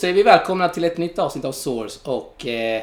[0.00, 2.82] Säger vi välkomna till ett nytt avsnitt av Source och eh,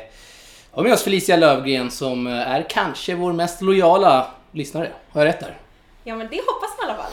[0.72, 4.92] har med oss Felicia Lövgren som eh, är kanske vår mest lojala lyssnare.
[5.10, 5.58] Har jag rätt där?
[6.04, 7.12] Ja, men det hoppas man i alla fall.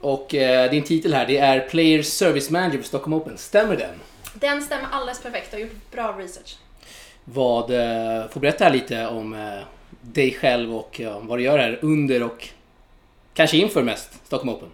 [0.00, 3.38] Och eh, din titel här det är Player Service Manager för Stockholm Open.
[3.38, 4.00] Stämmer den?
[4.34, 5.48] Den stämmer alldeles perfekt.
[5.50, 6.56] Jag har gjort bra research.
[7.24, 9.62] Vad, eh, får berätta lite om eh,
[10.00, 12.48] dig själv och eh, vad du gör här under och
[13.34, 14.68] kanske inför mest Stockholm Open.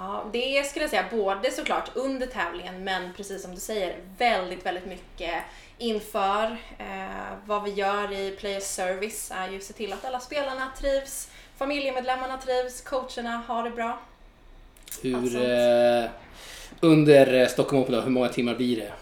[0.00, 4.66] Ja, det skulle jag säga både såklart under tävlingen men precis som du säger väldigt,
[4.66, 5.34] väldigt mycket
[5.78, 6.56] inför.
[6.78, 10.72] Eh, vad vi gör i Player Service är ju att se till att alla spelarna
[10.80, 13.98] trivs, familjemedlemmarna trivs, coacherna har det bra.
[15.02, 16.10] Hur, eh,
[16.80, 18.92] under eh, Stockholm Open då, hur många timmar blir det?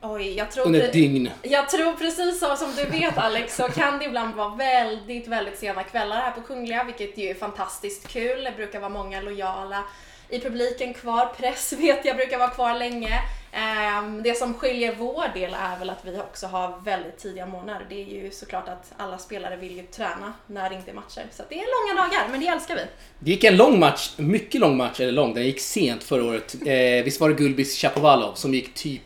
[0.00, 1.30] Oj, jag tror, Under ett dygn?
[1.42, 5.58] jag tror precis så som du vet Alex så kan det ibland vara väldigt, väldigt
[5.58, 8.44] sena kvällar här på Kungliga vilket ju är fantastiskt kul.
[8.44, 9.84] Det brukar vara många lojala
[10.28, 11.26] i publiken kvar.
[11.26, 13.20] Press vet jag brukar vara kvar länge.
[13.52, 17.86] Ehm, det som skiljer vår del är väl att vi också har väldigt tidiga morgnar.
[17.88, 21.26] Det är ju såklart att alla spelare vill ju träna när det inte är matcher.
[21.30, 22.82] Så det är långa dagar, men det älskar vi.
[23.18, 26.54] Det gick en lång match, mycket lång match, eller lång, den gick sent förra året.
[26.66, 29.02] Eh, visst var det Gulbis Chapovalov som gick typ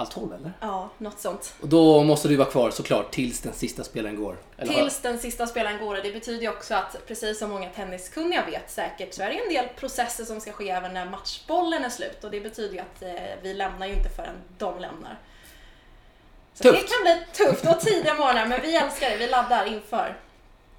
[0.00, 0.52] halv tolv eller?
[0.60, 1.54] Ja, något sånt.
[1.60, 4.36] Och då måste du vara kvar såklart tills den sista spelaren går.
[4.56, 5.96] Eller Tills den sista spelaren går.
[5.96, 9.42] och Det betyder ju också att precis som många tenniskunniga vet säkert så är det
[9.46, 12.80] en del processer som ska ske även när matchbollen är slut och det betyder ju
[12.80, 13.12] att eh,
[13.42, 15.18] vi lämnar ju inte förrän de lämnar.
[16.54, 16.80] Så Tufft.
[16.88, 20.16] det kan bli tufft och tidiga morgnar men vi älskar det, vi laddar inför.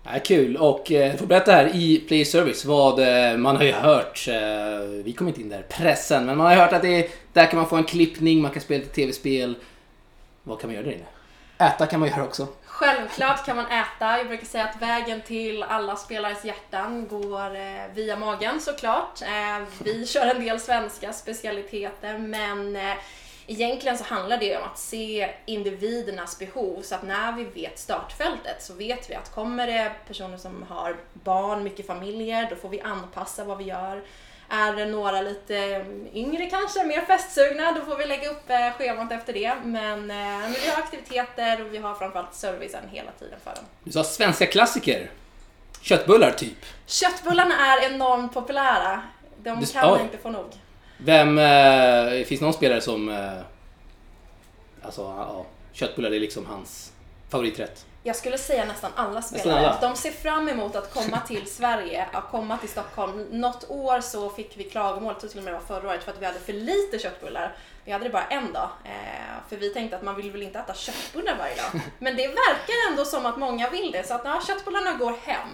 [0.03, 0.57] Ja, kul.
[0.57, 4.87] Och eh, får berätta här i Play Service vad eh, man har ju hört, eh,
[5.03, 7.45] vi kom inte in där, pressen, men man har ju hört att det är, där
[7.45, 9.55] kan man få en klippning, man kan spela lite tv-spel.
[10.43, 11.05] Vad kan man göra där inne?
[11.69, 12.47] Äta kan man göra också.
[12.65, 14.17] Självklart kan man äta.
[14.17, 19.21] Jag brukar säga att vägen till alla spelares hjärtan går eh, via magen såklart.
[19.21, 22.93] Eh, vi kör en del svenska specialiteter men eh,
[23.51, 28.63] egentligen så handlar det om att se individernas behov så att när vi vet startfältet
[28.63, 32.81] så vet vi att kommer det personer som har barn, mycket familjer, då får vi
[32.81, 34.01] anpassa vad vi gör.
[34.49, 39.11] Är det några lite yngre kanske, mer festsugna, då får vi lägga upp eh, schemat
[39.11, 39.53] efter det.
[39.63, 43.63] Men, eh, men vi har aktiviteter och vi har framförallt servicen hela tiden för dem.
[43.83, 45.11] Du sa svenska klassiker.
[45.81, 46.65] Köttbullar typ.
[46.85, 49.01] Köttbullarna är enormt populära.
[49.37, 50.01] De Du- kan man oj.
[50.01, 50.45] inte få nog.
[51.03, 53.41] Vem, eh, finns det någon spelare som, eh,
[54.81, 56.91] alltså ja, köttbullar är liksom hans
[57.29, 57.85] favoriträtt?
[58.03, 59.59] Jag skulle säga nästan alla Nästan spelare.
[59.59, 59.77] alla.
[59.81, 63.27] De ser fram emot att komma till Sverige, att komma till Stockholm.
[63.31, 66.21] Något år så fick vi klagomål, till och med det var förra året, för att
[66.21, 67.55] vi hade för lite köttbullar.
[67.85, 68.69] Vi hade det bara en dag.
[68.85, 71.81] Eh, för vi tänkte att man vill väl inte äta köttbullar varje dag.
[71.99, 75.49] Men det verkar ändå som att många vill det, så att ja, köttbullarna går hem.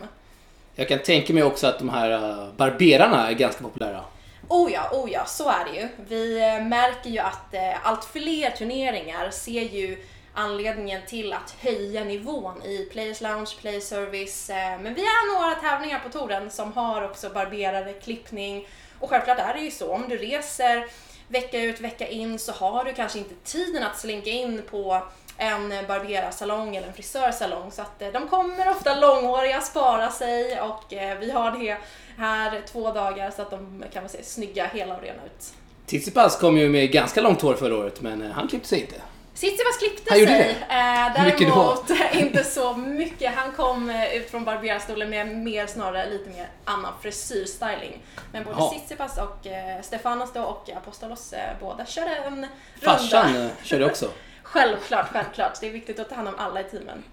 [0.75, 4.03] Jag kan tänka mig också att de här eh, barberarna är ganska populära.
[4.49, 5.87] Oh ja, oh ja, så är det ju.
[6.07, 10.03] Vi eh, märker ju att eh, allt fler turneringar ser ju
[10.33, 14.49] anledningen till att höja nivån i Players Lounge, Play Service.
[14.49, 18.67] Eh, men vi har några tävlingar på touren som har också barberare, klippning
[18.99, 20.85] och självklart är det ju så om du reser
[21.27, 25.69] vecka ut, vecka in så har du kanske inte tiden att slinka in på en
[25.87, 31.17] barberarsalong eller en frisörsalong så att eh, de kommer ofta långhåriga, spara sig och eh,
[31.19, 31.77] vi har det
[32.17, 35.53] här två dagar så att de kan man säga snygga hela och rena ut.
[35.85, 38.95] Tsitsipas kom ju med ganska långt hår förra året, men eh, han klippte sig inte.
[39.35, 40.55] Tsitsipas klippte Han gjorde sig.
[40.69, 41.13] det?
[41.15, 43.35] Däremot inte så mycket.
[43.35, 48.03] Han kom ut från barberarstolen med mer snarare lite mer annan frisyrstyling.
[48.31, 48.69] Men både Jaha.
[48.71, 49.47] Tsitsipas och
[49.83, 52.47] Stefanos då och Apostolos båda körde en
[52.81, 53.43] Farsan runda.
[53.45, 54.09] eh, körde också.
[54.51, 55.59] Självklart, självklart.
[55.61, 57.03] Det är viktigt att ta hand om alla i teamen.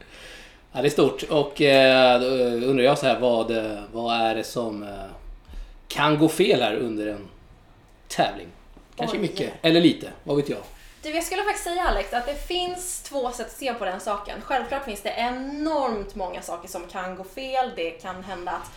[0.72, 1.22] Ja, det är stort.
[1.22, 2.26] Och eh, då
[2.66, 4.88] undrar jag så här, vad, eh, vad är det som eh,
[5.88, 7.28] kan gå fel här under en
[8.08, 8.46] tävling?
[8.96, 9.20] Kanske Oj.
[9.20, 10.58] mycket, eller lite, vad vet jag.
[11.02, 14.00] Du, jag skulle faktiskt säga Alex att det finns två sätt att se på den
[14.00, 14.40] saken.
[14.40, 17.70] Självklart finns det enormt många saker som kan gå fel.
[17.76, 18.70] Det kan hända att,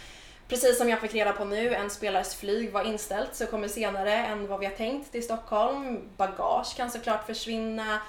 [0.48, 4.14] precis som jag fick reda på nu, en spelares flyg var inställt så kommer senare
[4.14, 6.10] än vad vi har tänkt till Stockholm.
[6.18, 8.00] Bagage kan såklart försvinna.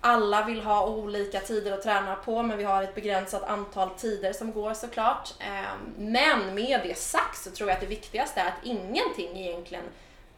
[0.00, 4.32] Alla vill ha olika tider att träna på men vi har ett begränsat antal tider
[4.32, 5.34] som går såklart.
[5.40, 9.84] Ehm, men med det sagt så tror jag att det viktigaste är att ingenting egentligen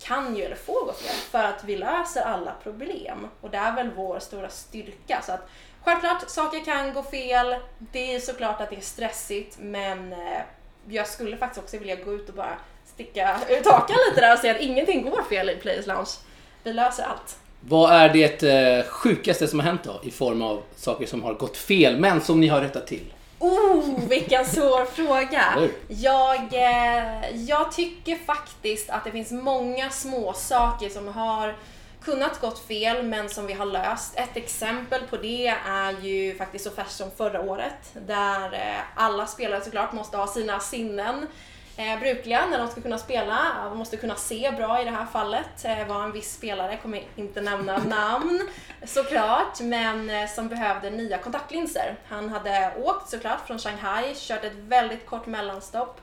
[0.03, 3.73] kan ju eller får gå fel för att vi löser alla problem och det är
[3.75, 5.23] väl vår stora styrka.
[5.23, 5.49] Så att
[5.85, 7.57] självklart, saker kan gå fel.
[7.79, 10.41] Det är såklart att det är stressigt men eh,
[10.89, 14.39] jag skulle faktiskt också vilja gå ut och bara sticka ut hakan lite där och
[14.39, 16.11] säga att ingenting går fel i Players Lounge.
[16.63, 17.39] Vi löser allt.
[17.61, 21.35] Vad är det eh, sjukaste som har hänt då i form av saker som har
[21.35, 23.13] gått fel men som ni har rättat till?
[23.39, 25.69] Oh, vilken svår fråga!
[25.89, 31.57] Jag, eh, jag tycker faktiskt att det finns många små saker som har
[32.05, 34.17] kunnat gått fel men som vi har löst.
[34.17, 39.27] Ett exempel på det är ju faktiskt så färskt som förra året där eh, alla
[39.27, 41.27] spelare såklart måste ha sina sinnen
[41.81, 43.39] eh, brukliga när de ska kunna spela.
[43.65, 45.65] De måste kunna se bra i det här fallet.
[45.65, 48.49] Eh, var en viss spelare, kommer inte nämna namn
[48.85, 51.97] såklart, men eh, som behövde nya kontaktlinser.
[52.09, 56.01] Han hade åkt såklart från Shanghai, kört ett väldigt kort mellanstopp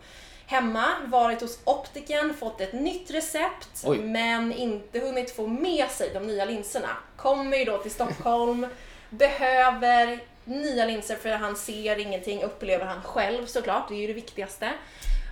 [0.47, 3.97] hemma, varit hos optiken, fått ett nytt recept Oj.
[3.97, 6.89] men inte hunnit få med sig de nya linserna.
[7.15, 8.68] Kommer ju då till Stockholm,
[9.09, 14.13] behöver nya linser för han ser ingenting, upplever han själv såklart, det är ju det
[14.13, 14.74] viktigaste.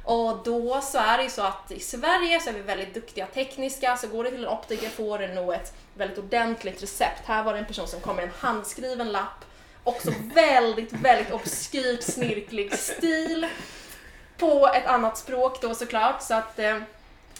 [0.05, 3.25] Och då så är det ju så att i Sverige så är vi väldigt duktiga
[3.25, 7.21] tekniska, så går du till en optiker får du nog ett väldigt ordentligt recept.
[7.25, 9.45] Här var det en person som kom med en handskriven lapp,
[9.83, 13.47] också väldigt, väldigt obskyrt snirklig stil
[14.37, 16.21] på ett annat språk då såklart.
[16.21, 16.77] Så att eh,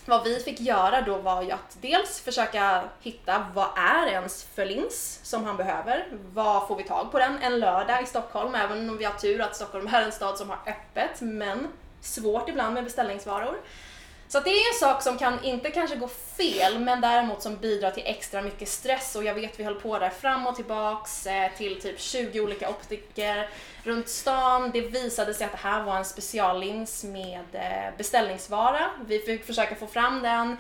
[0.05, 4.65] vad vi fick göra då var ju att dels försöka hitta vad är ens för
[4.65, 6.07] lins som han behöver?
[6.33, 8.55] Vad får vi tag på den en lördag i Stockholm?
[8.55, 11.67] Även om vi har tur att Stockholm är en stad som har öppet, men
[12.05, 13.55] svårt ibland med beställningsvaror.
[14.27, 17.57] Så att det är en sak som kan inte kanske gå fel, men däremot som
[17.57, 21.27] bidrar till extra mycket stress och jag vet vi höll på där fram och tillbaks
[21.27, 23.49] eh, till typ 20 olika optiker
[23.83, 24.71] runt stan.
[24.73, 28.89] Det visade sig att det här var en speciallins med eh, beställningsvara.
[29.07, 30.57] Vi fick försöka få fram den.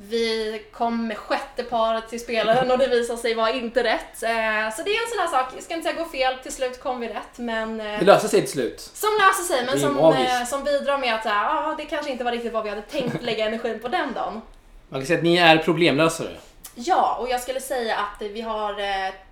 [0.00, 4.22] Vi kom med sjätte paret till spelaren och det visade sig vara inte rätt.
[4.22, 6.52] Eh, Så det är en sån här sak, jag ska inte säga gå fel, till
[6.52, 8.80] slut kom vi rätt men eh, Det löser sig till slut.
[8.80, 10.32] som löser sig men som, magiskt.
[10.32, 12.82] eh, som bidrar med att här, ah, det kanske inte var riktigt vad vi hade
[12.82, 14.40] tänkt lägga energin på den dagen.
[14.88, 16.36] Man kan säga att ni är problemlösare.
[16.74, 18.74] Ja, och jag skulle säga att vi har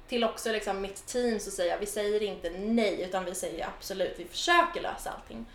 [0.09, 3.67] till också liksom mitt team så säger jag, vi säger inte nej utan vi säger
[3.77, 5.47] absolut, vi försöker lösa allting.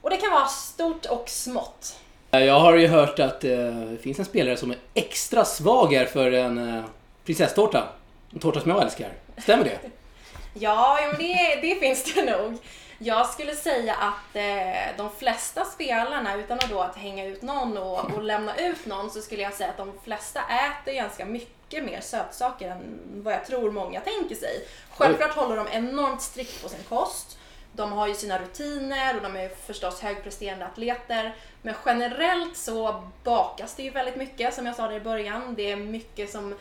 [0.00, 1.96] Och det kan vara stort och smått.
[2.40, 3.50] Jag har ju hört att eh,
[3.90, 6.84] det finns en spelare som är extra svag här för en eh,
[7.24, 7.88] prinsesstårta.
[8.32, 9.12] En tårta som jag älskar.
[9.38, 9.78] Stämmer det?
[10.54, 12.58] Ja, jo, det, det finns det nog.
[12.98, 17.78] Jag skulle säga att eh, de flesta spelarna, utan att, då att hänga ut någon
[17.78, 21.84] och, och lämna ut någon, så skulle jag säga att de flesta äter ganska mycket
[21.84, 24.66] mer sötsaker än vad jag tror många tänker sig.
[24.90, 27.38] Självklart håller de enormt strikt på sin kost.
[27.72, 31.34] De har ju sina rutiner och de är förstås högpresterande atleter.
[31.62, 35.54] Men generellt så bakas det ju väldigt mycket, som jag sa det i början.
[35.54, 36.54] Det är mycket som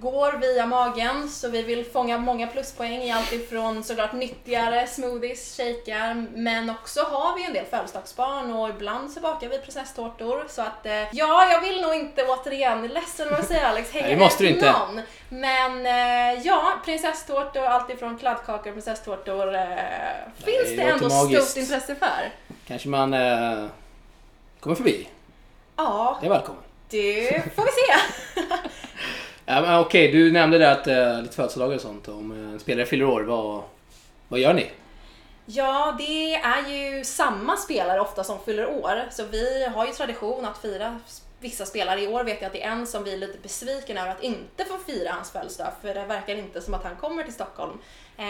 [0.00, 5.56] går via magen, så vi vill fånga många pluspoäng i allt ifrån såklart nyttigare smoothies,
[5.56, 10.44] shakar, men också har vi en del födelsedagsbarn och ibland så bakar vi prinsesstårtor.
[10.48, 14.06] Så att, eh, ja, jag vill nog inte återigen, ledsen vad jag säger Alex, hänga
[14.06, 14.72] Nej, måste du inte.
[14.72, 15.00] någon.
[15.28, 19.62] Men eh, ja, prinsesstårtor, allt ifrån kladdkakor och prinsesstårtor eh,
[20.44, 21.48] finns det det ändå magiskt.
[21.50, 22.30] stort intresse för.
[22.66, 23.64] Kanske man eh,
[24.60, 25.08] kommer förbi.
[25.76, 26.62] Ja, Det är välkommen.
[26.88, 28.42] det får vi se.
[29.46, 32.08] Ja, men Okej, du nämnde det att eh, lite födelsedagar och sånt.
[32.08, 33.62] Om eh, en spelare fyller år, vad,
[34.28, 34.70] vad gör ni?
[35.46, 39.02] Ja, det är ju samma spelare ofta som fyller år.
[39.10, 41.00] Så vi har ju tradition att fira
[41.40, 42.00] vissa spelare.
[42.00, 44.22] I år vet jag att det är en som vi är lite besviken över att
[44.22, 45.72] inte få fira hans födelsedag.
[45.82, 47.78] För det verkar inte som att han kommer till Stockholm.
[48.16, 48.24] Eh,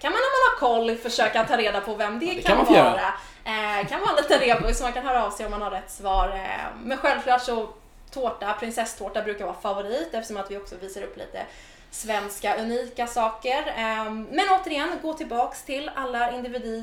[0.00, 2.74] kan man när man har koll försöka ta reda på vem det, det kan, kan
[2.74, 3.14] vara.
[3.44, 5.70] Eh, kan vara en liten rebus så man kan höra av sig om man har
[5.70, 6.28] rätt svar.
[6.28, 7.68] Eh, men självklart så
[8.12, 11.46] tårta, prinsesstårta brukar vara favorit eftersom att vi också visar upp lite
[11.90, 13.74] svenska unika saker.
[13.76, 16.32] Ehm, men återigen, gå tillbaks till alla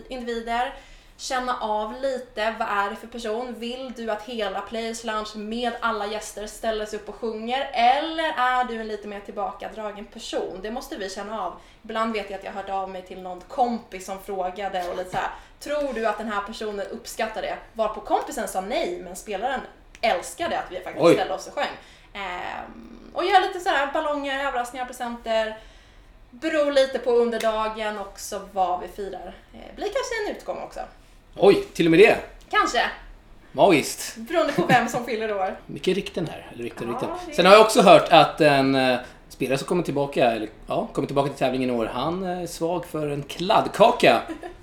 [0.10, 0.74] individer.
[1.18, 3.56] Känna av lite, vad är det för person?
[3.58, 7.70] Vill du att hela Players Lounge med alla gäster ställer sig upp och sjunger?
[7.74, 10.60] Eller är du en lite mer tillbakadragen person?
[10.62, 11.54] Det måste vi känna av.
[11.84, 15.12] Ibland vet jag att jag hörde av mig till någon kompis som frågade och lite
[15.12, 17.58] så här, tror du att den här personen uppskattar det?
[17.74, 19.62] Varpå kompisen sa nej, men spelaren
[20.02, 21.14] älskade att vi faktiskt Oj.
[21.14, 21.78] ställde oss och sjöng.
[22.14, 25.58] Ehm, och gör lite sådär ballonger, överraskningar, presenter.
[26.30, 29.36] Beror lite på under dagen också vad vi firar.
[29.54, 30.80] Eh, blir kanske en utgång också.
[31.36, 32.18] Oj, till och med det.
[32.50, 32.82] Kanske,
[33.52, 34.16] Magiskt.
[34.16, 35.58] beroende på vem som fyller år.
[35.66, 36.48] Mycket rykten här.
[36.54, 37.36] Eller rykten, Ja, rykten.
[37.36, 41.06] Sen har jag också hört att en eh, spelare som kommer tillbaka, eller, ja, kommer
[41.06, 44.22] tillbaka till tävlingen i år, han är svag för en kladdkaka.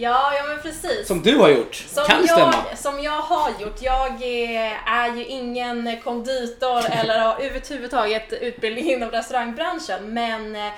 [0.00, 1.06] Ja, ja men precis.
[1.06, 1.74] Som du har gjort.
[1.74, 2.54] Som kan stämma.
[2.70, 3.82] jag, som jag har gjort.
[3.82, 10.72] Jag är, är ju ingen konditor eller har överhuvudtaget utbildning inom restaurangbranschen men eh,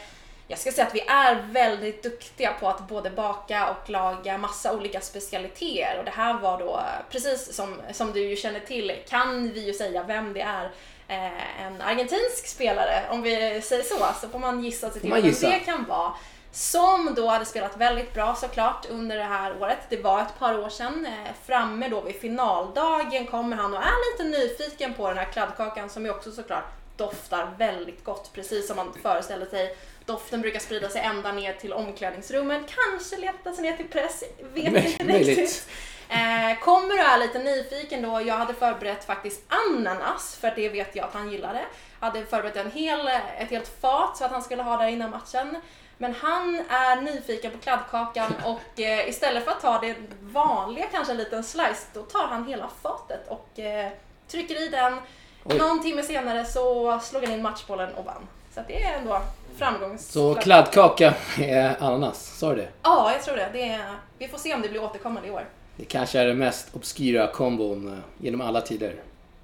[0.49, 4.73] jag ska säga att vi är väldigt duktiga på att både baka och laga massa
[4.73, 9.53] olika specialiteter och det här var då, precis som, som du ju känner till, kan
[9.53, 10.71] vi ju säga vem det är.
[11.09, 15.23] Eh, en argentinsk spelare, om vi säger så, så får man gissa sig till vem
[15.41, 16.13] det kan vara.
[16.53, 19.79] Som då hade spelat väldigt bra såklart under det här året.
[19.89, 21.07] Det var ett par år sedan.
[21.07, 25.91] Eh, framme då vid finaldagen kommer han och är lite nyfiken på den här kladdkakan
[25.91, 26.65] som ju också såklart
[26.97, 29.77] doftar väldigt gott, precis som man föreställer sig.
[30.07, 34.73] Doften brukar sprida sig ända ner till omklädningsrummen, kanske leta sig ner till press, vet
[34.73, 35.69] Nej, inte riktigt.
[36.09, 40.97] Eh, kommer du är lite nyfiken då, jag hade förberett faktiskt ananas, för det vet
[40.97, 41.65] jag att han gillade.
[42.01, 45.57] Hade förberett en hel, ett helt fat så att han skulle ha där innan matchen.
[45.99, 51.13] Men han är nyfiken på kladdkakan och eh, istället för att ta det vanliga, kanske
[51.13, 53.91] en liten slice, då tar han hela fatet och eh,
[54.29, 54.99] trycker i den.
[55.45, 55.59] Oj.
[55.59, 58.29] Någon timme senare så slog han in matchbollen och vann.
[58.55, 59.23] Så det är ändå
[59.59, 60.13] framgångs...
[60.13, 62.69] Så kladdkaka med ananas, sa du det?
[62.83, 63.51] Ja, jag tror det.
[63.53, 63.95] det är...
[64.19, 65.45] Vi får se om det blir återkommande i år.
[65.77, 68.95] Det kanske är den mest obskyra kombon eh, genom alla tider.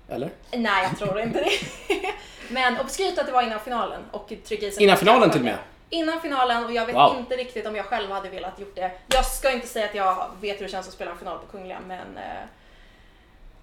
[0.08, 0.30] Eller?
[0.52, 1.50] Nej, jag tror inte det.
[2.48, 5.40] Men obskyrt att det var innan finalen och trycka i sig Innan en finalen till
[5.40, 5.58] och med?
[5.90, 7.16] Innan finalen och jag vet Wow.
[7.18, 8.90] inte riktigt om jag själv hade velat gjort det.
[9.08, 11.46] Jag ska inte säga att jag vet hur det känns att spela en final på
[11.46, 12.22] Kungliga men eh,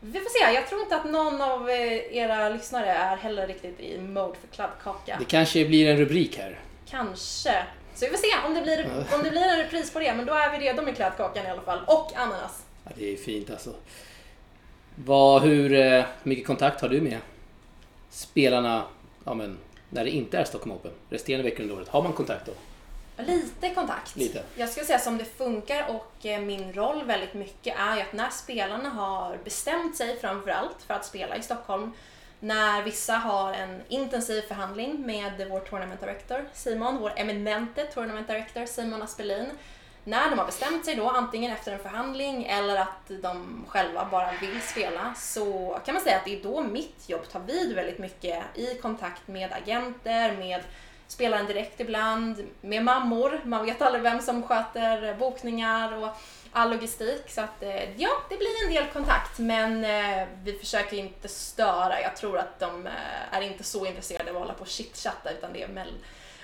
[0.02, 0.54] vi får se.
[0.56, 4.56] Jag tror inte att någon av eh, era lyssnare är heller riktigt i mode för
[4.56, 5.16] kladdkaka.
[5.20, 6.60] Det kanske blir en rubrik här.
[6.90, 7.64] Kanske.
[7.96, 10.26] Så vi får se om det, blir, om det blir en repris på det, men
[10.26, 11.80] då är vi redo med kladdkakan i alla fall.
[11.88, 12.66] Och ananas.
[12.84, 13.74] Ja, det är fint alltså.
[14.96, 17.18] Vad, hur eh, mycket kontakt har du med
[18.10, 18.84] spelarna
[19.26, 19.58] ja, men,
[19.96, 20.92] när det inte är Stockholm Open?
[21.10, 21.88] Resterande veckor under året.
[21.88, 22.52] Har man kontakt då?
[23.24, 24.16] Lite kontakt.
[24.16, 24.44] Lite.
[24.56, 28.14] Jag skulle säga som det funkar och eh, min roll väldigt mycket är ju att
[28.14, 31.92] när spelarna har bestämt sig framförallt för att spela i Stockholm,
[32.40, 38.66] när vissa har en intensiv förhandling med vår tournament director Simon, vår eminente tournament director
[38.66, 39.46] Simon Aspelin,
[40.08, 44.32] när de har bestämt sig då, antingen efter en förhandling eller att de själva bara
[44.42, 48.00] vill spela, så kan man säga att det är då mitt jobb tar vid väldigt
[48.00, 50.64] mycket i kontakt med agenter, med
[51.08, 53.42] spelaren direkt ibland, med mammor.
[53.44, 56.10] Man vet aldrig vem som sköter bokningar och
[56.52, 57.24] all logistik.
[57.30, 62.02] Så att eh, ja, det blir en del kontakt men eh, vi försöker inte störa.
[62.02, 65.32] Jag tror att de eh, är inte så intresserade av att hålla på och chitchatta
[65.32, 65.94] utan det är väl,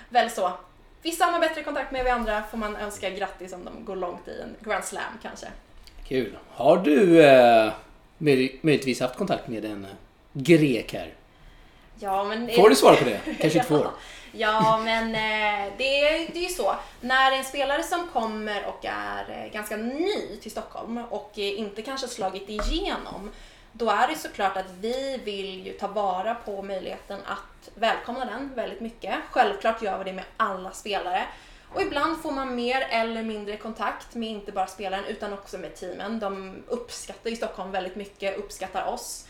[0.08, 0.52] väl så.
[1.02, 3.96] Vissa har man bättre kontakt med, vi andra får man önska grattis om de går
[3.96, 5.46] långt i en Grand Slam kanske.
[6.08, 6.38] Kul.
[6.54, 7.72] Har du eh,
[8.18, 9.90] möj- möjligtvis haft kontakt med en eh,
[10.32, 11.14] grek här?
[12.00, 13.20] Ja, men Får du svara på det?
[13.24, 13.86] Kanske inte får.
[14.32, 16.74] Ja, men eh, det, är, det är ju så.
[17.00, 22.08] När en spelare som kommer och är eh, ganska ny till Stockholm och inte kanske
[22.08, 23.30] slagit igenom,
[23.72, 28.54] då är det såklart att vi vill ju ta vara på möjligheten att välkomna den
[28.54, 29.14] väldigt mycket.
[29.30, 31.26] Självklart gör vi det med alla spelare.
[31.74, 35.76] Och ibland får man mer eller mindre kontakt med inte bara spelaren utan också med
[35.76, 36.18] teamen.
[36.18, 39.26] De uppskattar ju Stockholm väldigt mycket, uppskattar oss.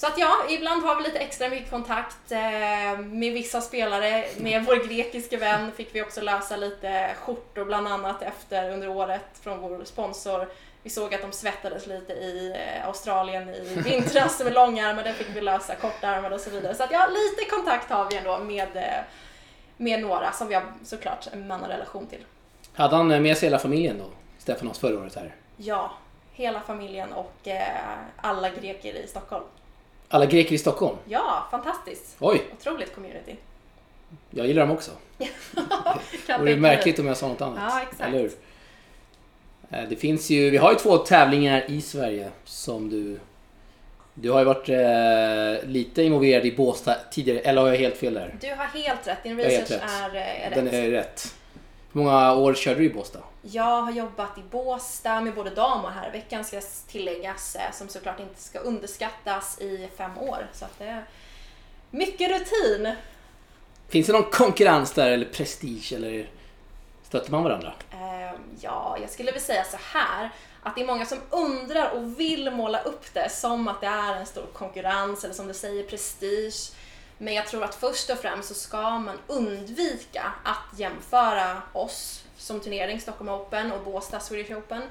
[0.00, 4.24] Så att ja, ibland har vi lite extra mycket kontakt eh, med vissa spelare.
[4.38, 9.24] Med vår grekiske vän fick vi också lösa lite skjortor bland annat efter under året
[9.42, 10.48] från vår sponsor.
[10.82, 15.40] Vi såg att de svettades lite i eh, Australien i vintras med långärmade, fick vi
[15.40, 16.74] lösa kortärmade och så vidare.
[16.74, 19.04] Så att ja, lite kontakt har vi ändå med, eh,
[19.76, 22.24] med några som vi har såklart en annan relation till.
[22.74, 24.06] Hade han med sig hela familjen då?
[24.38, 25.34] Stefanos förra året här.
[25.56, 25.92] Ja,
[26.32, 27.48] hela familjen och
[28.16, 29.44] alla greker i Stockholm.
[30.12, 30.96] Alla greker i Stockholm?
[31.08, 32.16] Ja, fantastiskt.
[32.18, 33.36] Oj, Otroligt community.
[34.30, 34.90] jag gillar dem också.
[36.26, 37.58] Det vore märkligt om jag sa något annat.
[37.72, 38.00] Ja, exakt.
[38.00, 38.32] Eller hur?
[39.70, 43.18] Eh, Det finns ju, vi har ju två tävlingar i Sverige som du...
[44.14, 48.14] Du har ju varit eh, lite involverad i Båstad tidigare, eller har jag helt fel
[48.14, 48.34] där?
[48.40, 49.82] Du har helt rätt, din research rätt.
[49.90, 50.74] är, eh, är Den rätt.
[50.74, 51.34] är rätt.
[51.92, 53.18] Hur många år körde du i Båstad?
[53.42, 58.20] Jag har jobbat i Båstad med både dam och herrveckan ska tilläggas, eh, som såklart
[58.20, 60.46] inte ska underskattas i fem år.
[60.52, 61.04] Så att det är
[61.90, 62.94] mycket rutin.
[63.88, 66.28] Finns det någon konkurrens där eller prestige eller
[67.02, 67.72] stöter man varandra?
[67.92, 70.30] Eh, Ja, jag skulle väl säga så här
[70.62, 74.14] att det är många som undrar och vill måla upp det som att det är
[74.14, 76.72] en stor konkurrens eller som du säger prestige.
[77.22, 82.60] Men jag tror att först och främst så ska man undvika att jämföra oss som
[82.60, 84.82] turnering, Stockholm Open och Båstad Swedish Open.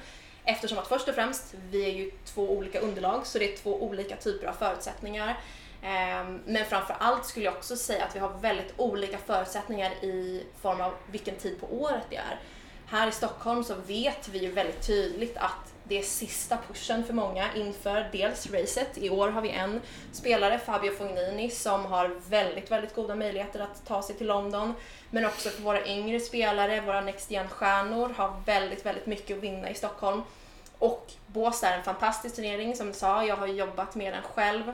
[0.43, 3.83] Eftersom att först och främst, vi är ju två olika underlag så det är två
[3.83, 5.39] olika typer av förutsättningar.
[5.83, 10.43] Ehm, men framför allt skulle jag också säga att vi har väldigt olika förutsättningar i
[10.61, 12.39] form av vilken tid på året det är.
[12.85, 17.13] Här i Stockholm så vet vi ju väldigt tydligt att det är sista pushen för
[17.13, 18.97] många inför dels racet.
[18.97, 19.81] I år har vi en
[20.11, 24.73] spelare, Fabio Fognini, som har väldigt, väldigt goda möjligheter att ta sig till London.
[25.09, 29.69] Men också för våra yngre spelare, våra Next Gen-stjärnor, har väldigt, väldigt mycket att vinna
[29.69, 30.21] i Stockholm.
[30.79, 33.25] Och Båstad är en fantastisk turnering, som du sa.
[33.25, 34.73] Jag har jobbat med den själv.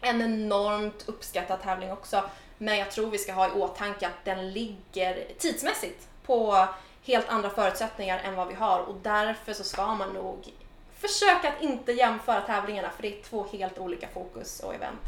[0.00, 2.22] En enormt uppskattad tävling också.
[2.58, 6.66] Men jag tror vi ska ha i åtanke att den ligger tidsmässigt på
[7.04, 10.52] helt andra förutsättningar än vad vi har och därför så ska man nog
[10.98, 15.00] försöka att inte jämföra tävlingarna för det är två helt olika fokus och event.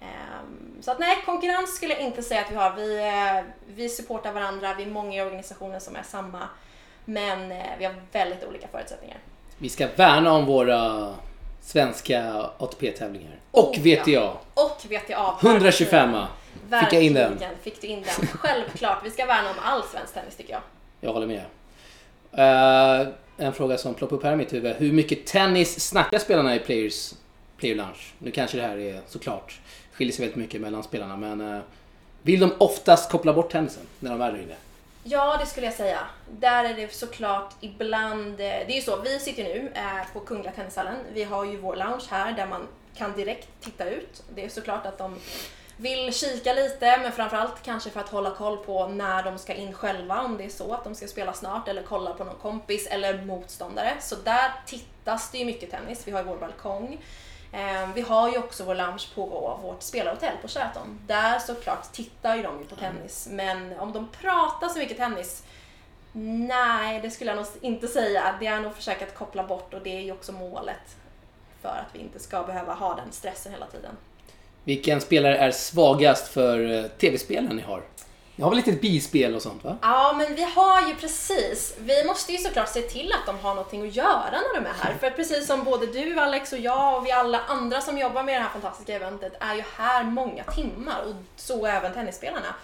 [0.00, 2.72] Ehm, så att nej, konkurrens skulle jag inte säga att vi har.
[2.72, 6.48] Vi, eh, vi supportar varandra, vi är många i organisationen som är samma.
[7.04, 9.18] Men eh, vi har väldigt olika förutsättningar.
[9.58, 11.14] Vi ska värna om våra
[11.60, 13.40] svenska ATP-tävlingar.
[13.50, 14.10] Och Oh, VTA.
[14.10, 14.40] ja.
[14.54, 15.38] Och VTA.
[15.42, 16.16] 125
[16.80, 17.38] Fick jag in den?
[17.62, 18.26] Fick du in den.
[18.26, 20.62] Självklart, vi ska värna om all svensk tennis tycker jag.
[21.04, 21.44] Jag håller med.
[22.38, 24.76] Uh, en fråga som ploppar upp här i mitt huvud.
[24.76, 27.14] Hur mycket tennis snackar spelarna i Players
[27.56, 28.14] Player Lunch?
[28.18, 29.60] Nu kanske det här är såklart
[29.92, 31.60] skiljer sig väldigt mycket mellan spelarna men uh,
[32.22, 34.54] vill de oftast koppla bort tennisen när de är där inne?
[35.04, 35.98] Ja, det skulle jag säga.
[36.30, 38.32] Där är det såklart ibland...
[38.32, 39.72] Eh, det är ju så, vi sitter nu
[40.12, 40.96] på Kungliga Tennishallen.
[41.12, 44.22] Vi har ju vår lounge här där man kan direkt titta ut.
[44.34, 45.18] Det är såklart att de
[45.82, 49.72] vill kika lite, men framförallt kanske för att hålla koll på när de ska in
[49.72, 52.86] själva, om det är så att de ska spela snart, eller kolla på någon kompis
[52.86, 53.96] eller motståndare.
[54.00, 56.02] Så där tittas det ju mycket tennis.
[56.06, 57.04] Vi har ju vår balkong.
[57.52, 59.26] Eh, Vi har ju också vår lounge på
[59.62, 61.00] vårt spelarhotell på Sheraton.
[61.06, 65.42] Där såklart tittar ju de ju på tennis, men om de pratar så mycket tennis
[66.14, 68.36] Nej, det skulle jag nog inte säga.
[68.40, 70.96] Det är nog försöka att koppla bort och det är ju också målet
[71.62, 73.96] för att vi inte ska behöva ha den stressen hela tiden.
[74.64, 77.82] Vilken spelare är svagast för eh, tv-spelen ni har?
[78.36, 79.76] Ni har väl lite bispel och sånt va?
[79.82, 83.54] Ja, men vi har ju precis, vi måste ju såklart se till att de har
[83.54, 84.94] någonting att göra när de är här.
[85.00, 88.34] För precis som både du Alex och jag och vi alla andra som jobbar med
[88.34, 92.54] det här fantastiska eventet är ju här många timmar och så även tennisspelarna.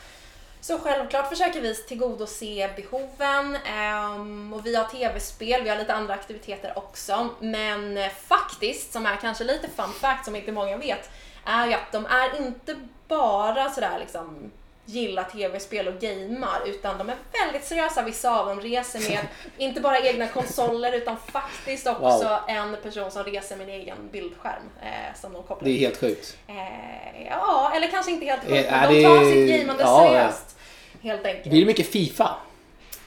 [0.61, 6.14] Så självklart försöker vi tillgodose behoven ehm, och vi har tv-spel, vi har lite andra
[6.14, 7.28] aktiviteter också.
[7.40, 11.11] Men eh, faktiskt, som är kanske lite fun fact som inte många vet,
[11.49, 12.76] är ju att de är inte
[13.09, 14.50] bara sådär liksom
[14.85, 18.03] gillar tv-spel och gamar utan de är väldigt seriösa.
[18.03, 19.18] Vissa av dem reser med
[19.59, 22.38] inte bara egna konsoler utan faktiskt också Wow.
[22.49, 26.01] en person som reser med en egen bildskärm eh, som de kopplar Det är helt
[26.01, 26.37] sjukt.
[26.46, 30.05] Eh, ja, eller kanske inte helt Eh, sjukt, är de det- tar sitt gamande ja,
[30.05, 30.09] ja.
[30.09, 30.57] seriöst.
[31.03, 31.46] Helt enkelt.
[31.51, 32.31] Blir det mycket Fifa?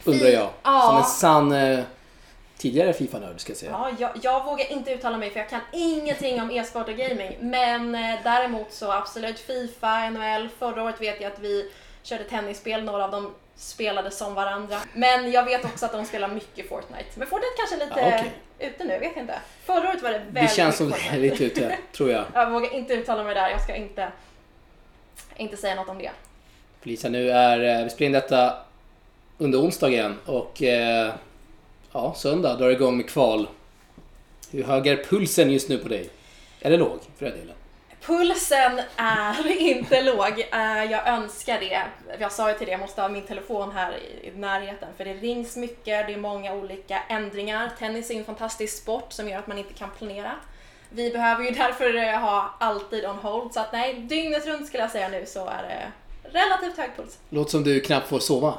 [0.04, 0.50] Undrar jag.
[0.64, 0.82] Ja.
[0.82, 1.80] Som en sann eh,
[2.62, 3.72] tidigare Fifa-nörd ska jag säga.
[3.72, 7.38] Ja, jag, jag vågar inte uttala mig för jag kan ingenting om e-sport och gaming.
[7.40, 10.50] Men eh, däremot så absolut Fifa, NHL.
[10.60, 11.72] Förra året vet jag att vi
[12.04, 14.78] körde tennisspel, några av dem spelade som varandra.
[14.94, 17.06] Men jag vet också att de spelar mycket Fortnite.
[17.16, 18.34] Men Fortnite kanske är lite Ja, okej.
[18.60, 19.40] ute nu, vet jag inte.
[19.66, 22.26] Förra året var det väldigt Det känns som det är lite ute, tror jag.
[22.34, 24.12] Jag vågar inte uttala mig där, jag ska inte,
[25.38, 26.12] inte säga något om det.
[26.82, 28.58] Felicia, nu är, eh, vi spelar in detta
[29.38, 31.14] under onsdagen och eh,
[31.94, 33.48] ja, söndag drar igång med kval.
[34.52, 36.10] Hur hög är pulsen just nu på dig?
[36.62, 37.56] Eller låg, för den delen.
[38.06, 40.40] Pulsen är inte låg.
[40.52, 41.82] Eh, Jag önskar det.
[42.20, 45.06] Jag sa ju till det, jag måste ha min telefon här i i närheten för
[45.06, 47.72] det rings mycket, det är många olika ändringar.
[47.80, 50.32] Tennis är en fantastisk sport som gör att man inte kan planera.
[50.90, 54.84] Vi behöver ju därför eh, ha alltid on hold, så att nej, dygnet runt skulle
[54.84, 55.92] jag säga nu så är det
[56.40, 57.18] relativt hög puls.
[57.30, 58.54] Låter som du knappt får sova.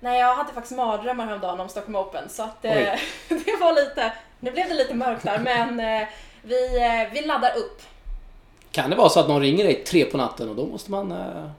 [0.00, 2.72] Nej, jag hade faktiskt mardrömmar häromdagen om Stockholm Open så att eh,
[3.28, 6.08] det var lite, nu blev det lite mörkt där men eh,
[6.42, 7.82] vi, eh, vi laddar upp.
[8.70, 11.12] Kan det vara så att någon ringer dig tre på natten och då måste man
[11.12, 11.50] eh,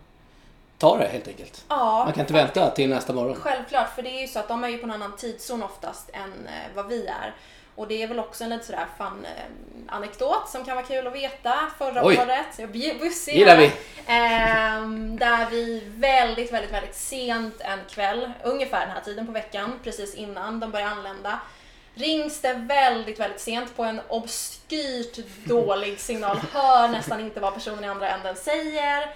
[0.78, 1.66] ta det helt enkelt?
[1.68, 3.36] Ja, Man kan inte vänta till nästa morgon.
[3.36, 6.10] Självklart, för det är ju så att de är ju på en annan tidszon oftast
[6.14, 7.34] än eh, vad vi är.
[7.78, 11.08] Och det är väl också en lite sådär fun eh, anekdot som kan vara kul
[11.08, 11.54] att veta.
[11.78, 12.18] Förra Oj.
[12.18, 13.72] året, jag bussig Gillar vi.
[14.08, 19.80] Ehm, där vi väldigt, väldigt, väldigt sent en kväll, ungefär den här tiden på veckan,
[19.84, 21.40] precis innan de börjar anlända,
[21.94, 26.38] rings det väldigt, väldigt sent på en obskyrt dålig signal.
[26.54, 29.10] Hör nästan inte vad personen i andra änden säger.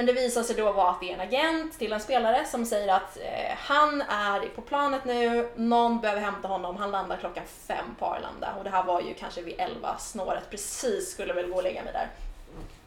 [0.00, 2.66] Men det visar sig då vara att det är en agent till en spelare som
[2.66, 7.42] säger att eh, han är på planet nu, någon behöver hämta honom, han landar klockan
[7.66, 8.54] fem på Arlanda.
[8.58, 11.82] Och det här var ju kanske vid elva snåret precis skulle väl gå och lägga
[11.82, 12.08] mig där.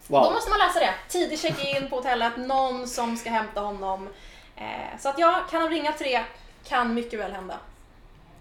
[0.08, 0.34] Då Wow.
[0.34, 0.93] måste man läsa det.
[1.10, 4.10] Tidig check-in på hotellet, någon som ska hämta honom.
[4.56, 6.23] Eh, så att ja, kan de ringa tre,
[6.67, 7.58] kan mycket väl hända.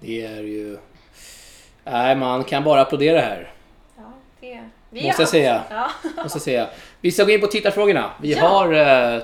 [0.00, 0.78] Det är ju...
[1.84, 3.52] Nej, man kan bara applådera här.
[3.96, 4.02] Ja,
[4.40, 4.62] det...
[4.90, 5.64] Vi Måste jag säga.
[5.70, 5.90] Ja.
[6.02, 6.68] Måste jag säga.
[7.02, 8.10] Vi ska gå in på tittarfrågorna.
[8.20, 8.46] Vi Ja.
[8.48, 8.72] har...
[8.72, 9.22] Eh,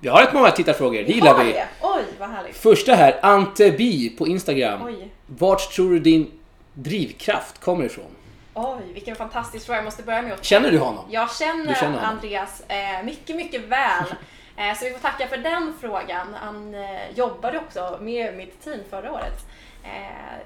[0.00, 1.52] vi har rätt många tittarfrågor, det gillar vi.
[1.52, 1.66] det.
[1.80, 2.56] Oj, vad härligt.
[2.56, 4.82] Första här, Ante Bi på Instagram.
[4.84, 5.08] Oj.
[5.26, 6.30] Vart tror du din
[6.74, 8.04] drivkraft kommer ifrån?
[8.54, 9.78] Oj, vilken fantastisk fråga.
[9.78, 11.04] Jag måste börja med att Känner du honom?
[11.10, 12.04] Jag känner, känner honom?
[12.04, 14.04] Andreas eh, mycket, mycket väl.
[14.58, 16.34] Eh, så vi får tacka för den frågan.
[16.40, 19.46] Han eh, jobbade också med mitt team förra året.
[19.84, 19.90] Eh,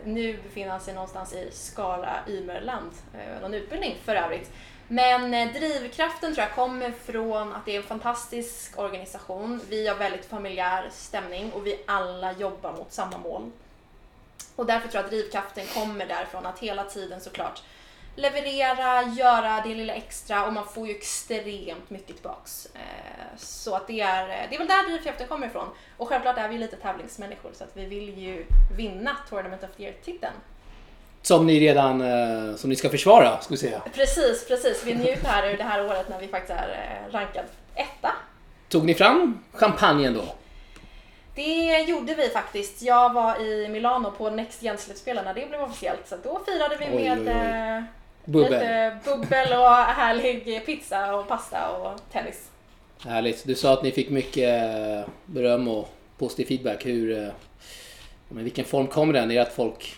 [0.05, 2.90] nu befinner han sig någonstans i Skara, Ymerland.
[3.14, 4.50] Eh, någon utbildning för övrigt.
[4.92, 9.61] Men eh, drivkraften tror jag kommer från att det är en fantastisk organisation.
[9.68, 13.50] Vi har väldigt familjär stämning och vi alla jobbar mot samma mål.
[14.57, 17.62] Och därför tror jag att drivkraften kommer därifrån att hela tiden såklart
[18.16, 22.66] leverera, göra det lilla extra och man får ju extremt mycket tillbaks.
[22.74, 25.68] Eh, så att det är, eh, det är väl där drivkraften kommer ifrån.
[25.96, 29.83] Och självklart är vi lite tävlingsmänniskor så att vi vill ju vinna Tournament of the
[29.83, 30.35] Year-titeln.
[31.22, 33.83] Som ni redan eh, som ni ska försvara, ska vi säga.
[33.94, 34.83] Precis, precis.
[34.87, 38.12] Vi njuter här ur det här året när vi faktiskt är eh, rankad etta.
[38.68, 40.24] Tog ni fram champagnen då?
[41.35, 42.83] Det gjorde vi faktiskt.
[42.83, 46.09] Jag var i Milano på Next Gen-slutspelen när det blev officiellt.
[46.09, 47.33] Så då firade vi Oj, med oj, oj.
[47.76, 47.83] eh,
[48.24, 48.52] Bubbel.
[48.52, 52.48] lite bubbel och härlig pizza och pasta och tennis.
[53.04, 53.46] Härligt.
[53.46, 54.64] Du sa att ni fick mycket
[55.26, 56.87] beröm och positiv feedback.
[56.87, 57.33] Hur,
[58.28, 59.30] men vilken form kommer den?
[59.30, 59.96] Är det att folk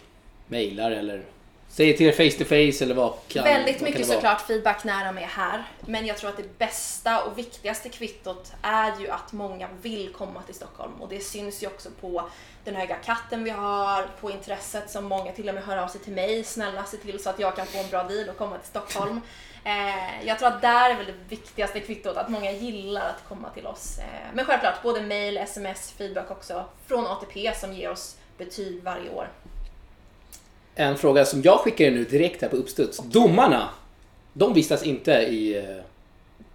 [0.52, 1.22] mejlar eller
[1.68, 4.16] säger till er face to face eller vad kan Väldigt vad kan mycket vara?
[4.16, 5.64] såklart feedback när de är här.
[5.80, 10.42] Men jag tror att det bästa och viktigaste kvittot är ju att många vill komma
[10.42, 10.92] till Stockholm.
[11.00, 12.28] Och det syns ju också på
[12.64, 16.00] den höga katten vi har, på intresset som många till och med hör av sig
[16.00, 16.44] till mig.
[16.44, 19.20] Snälla se till så att jag kan få en bra deal och komma till Stockholm.
[19.64, 23.50] Eh, jag tror att där är väl det viktigaste kvittot, att många gillar att komma
[23.50, 23.98] till oss.
[23.98, 29.10] Eh, men självklart, både mail, sms, feedback också från ATP som ger oss betyg varje
[29.10, 29.28] år.
[30.74, 32.98] En fråga som jag skickar in nu direkt här på uppstuds.
[32.98, 33.68] Domarna,
[34.32, 35.58] de vistas inte i...
[35.58, 35.64] eh,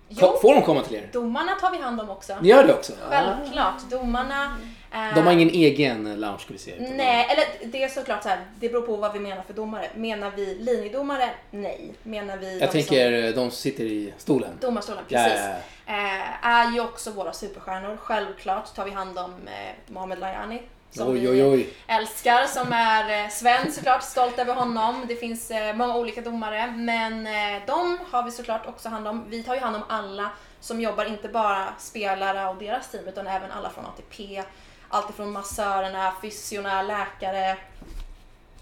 [0.10, 1.10] Jo, Får de komma till er?
[1.14, 2.34] domarna tar vi hand om också.
[2.42, 2.94] Ni gör det också?
[3.10, 4.58] Självklart, domarna...
[4.94, 6.76] eh, De har ingen egen lounge ska vi säga.
[6.96, 9.90] Nej, eller det är såklart så här, det beror på vad vi menar för domare.
[9.96, 11.30] Menar vi linjedomare?
[11.52, 11.94] Nej.
[12.04, 14.50] Menar vi Jag tänker eh, de som sitter i stolen.
[14.50, 15.04] som domarstolen?
[15.10, 15.40] Precis.
[15.86, 15.94] ja.
[15.94, 17.98] Eh, är ju också våra superstjärnor.
[17.98, 20.62] Självklart tar vi hand om eh, Mohamed Layani.
[20.92, 21.70] Som Oj, vi oj, oj.
[21.88, 25.06] älskar, som är eh, svensk såklart, stolt över honom.
[25.08, 29.26] Det finns eh, många olika domare, men eh, de har vi såklart också hand om.
[29.30, 33.28] Vi tar ju hand om alla som jobbar, inte bara spelare och deras team, utan
[33.28, 34.44] även alla från ATP.
[34.90, 37.58] Allt ifrån massörerna, fysiorna, läkare.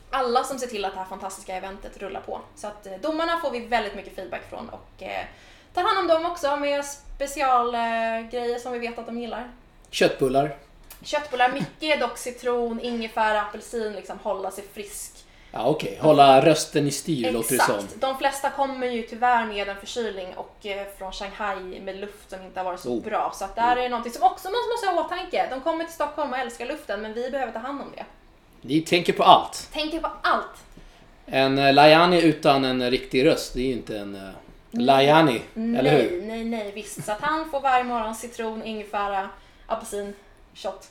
[0.09, 2.41] Alla som ser till att det här fantastiska eventet rullar på.
[2.55, 5.25] Så att eh, domarna får vi väldigt mycket feedback från och eh,
[5.73, 9.51] tar hand om dem också med specialgrejer eh, som vi vet att de gillar.
[9.89, 10.55] Köttbullar.
[11.01, 15.14] Köttbullar, mycket dock citron, ingefära, apelsin, liksom hålla sig frisk.
[15.57, 15.97] Ja, okej.
[16.01, 17.75] Hålla rösten i styr låter det som.
[17.75, 18.01] Exakt.
[18.01, 22.41] De flesta kommer ju tyvärr med en förkylning och eh, från Shanghai med luft som
[22.41, 23.03] inte har varit så Oh.
[23.03, 23.31] bra.
[23.35, 25.47] Så att där är det någonting som också man måste ha i åtanke.
[25.49, 28.05] De kommer till Stockholm och älskar luften men vi behöver ta hand om det.
[28.61, 29.69] Ni tänker på allt.
[29.73, 30.63] Tänker på allt.
[31.25, 34.29] En uh, Lajani utan en riktig röst, det är ju inte en uh,
[34.71, 36.21] Lajani, eller nej, hur?
[36.21, 37.05] nej, nej, visst.
[37.05, 39.29] Så att han får varje morgon citron, ingefära,
[39.67, 40.13] apelsin,
[40.55, 40.87] shot.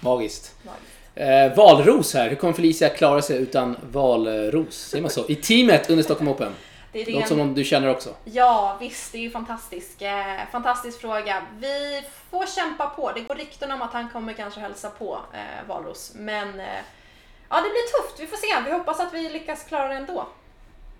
[0.00, 0.54] Magiskt.
[0.62, 0.95] Magiskt.
[1.16, 4.74] Eh, valros här, hur kommer Felicia klara sig utan valros?
[4.74, 5.24] Säger man så?
[5.28, 6.52] I teamet under Stockholm Open?
[6.92, 7.28] Det är ren...
[7.28, 8.14] som om du känner också.
[8.24, 10.12] Ja, visst, det är ju fantastisk, eh,
[10.52, 11.42] fantastisk fråga.
[11.58, 13.12] Vi får kämpa på.
[13.14, 16.12] Det går rykten om att han kommer kanske hälsa på eh, Valros.
[16.14, 16.66] Men eh,
[17.48, 18.20] ja, det blir tufft.
[18.20, 18.70] Vi får se.
[18.70, 20.28] Vi hoppas att vi lyckas klara det ändå.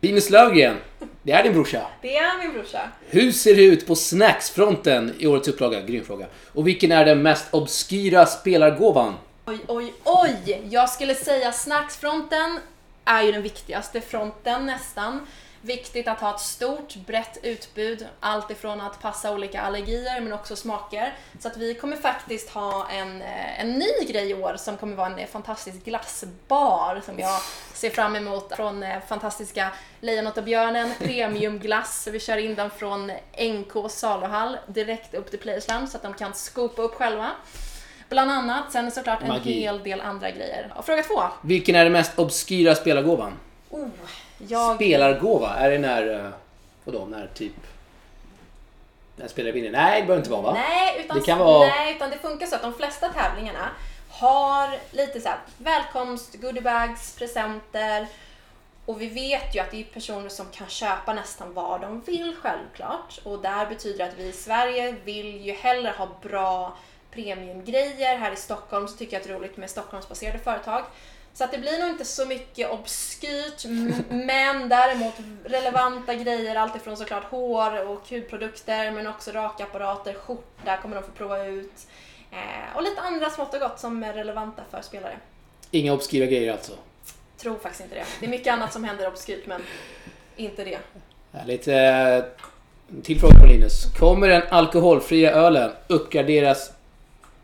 [0.00, 0.76] Linus Löfgren,
[1.22, 1.82] det är din brorsa.
[2.02, 2.80] Det är min brorsa.
[3.08, 5.80] Hur ser det ut på snacksfronten i årets upplaga?
[5.80, 6.26] Grym fråga.
[6.52, 9.14] Och vilken är den mest obskyra spelargåvan?
[9.48, 10.62] Oj, oj, oj!
[10.70, 12.60] Jag skulle säga snacksfronten
[13.04, 15.26] är ju den viktigaste fronten nästan.
[15.60, 18.06] Viktigt att ha ett stort, brett utbud.
[18.20, 21.14] Allt ifrån att passa olika allergier men också smaker.
[21.40, 24.96] Så att vi kommer faktiskt ha en, eh, en ny grej i år som kommer
[24.96, 27.40] vara en eh, fantastisk glassbar som jag
[27.72, 32.08] ser fram emot från eh, fantastiska Lejonet och Björnen, premiumglass.
[32.12, 36.34] Vi kör in den från NK saluhall direkt upp till Playersland så att de kan
[36.34, 37.30] skopa upp själva.
[38.08, 39.52] Bland annat, sen såklart en Magi.
[39.60, 40.72] hel del andra grejer.
[40.76, 41.22] Och fråga två.
[41.42, 43.32] Vilken är den mest obskyra spelargåvan?
[43.70, 43.88] Oh,
[44.38, 44.74] jag...
[44.76, 45.54] Spelargåva?
[45.54, 46.14] Är det när...
[46.24, 46.30] eh,
[46.84, 47.52] Vadå, när typ...
[49.16, 49.70] När spelare vinner?
[49.70, 50.52] Nej, det behöver inte vara va?
[50.54, 53.68] Nej, utan, Det kan vara- nej, utan det funkar så att de flesta tävlingarna
[54.10, 58.06] har lite så här välkomst, goodiebags, presenter.
[58.86, 62.36] Och vi vet ju att det är personer som kan köpa nästan vad de vill
[62.42, 63.20] självklart.
[63.22, 66.76] Och där betyder att vi i Sverige vill ju hellre ha bra
[67.16, 68.16] premiumgrejer.
[68.16, 70.82] Här i Stockholm så tycker jag att det är roligt med Stockholmsbaserade företag.
[71.34, 73.64] Så att det blir nog inte så mycket obskyrt,
[74.08, 81.02] men däremot relevanta grejer, alltifrån såklart hår och hudprodukter, men också rakapparater, skjorta kommer de
[81.02, 81.86] få prova ut.
[82.30, 85.16] Eh, och lite andra smått och gott som är relevanta för spelare.
[85.70, 86.72] Inga obskyra grejer alltså.
[87.36, 88.04] Tror faktiskt inte det.
[88.20, 89.62] Det är mycket annat som händer obskyrt, men
[90.36, 90.78] inte det.
[91.32, 91.68] Härligt.
[91.68, 92.24] Eh,
[93.02, 93.84] till fråga på Linus.
[93.98, 96.72] Kommer den alkoholfria ölen uppgraderas